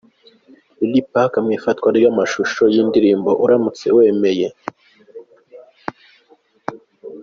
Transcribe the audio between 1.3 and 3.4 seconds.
mu ifatwa ry'amashusho y'indirimbo